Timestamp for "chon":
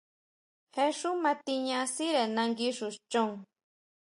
3.11-3.29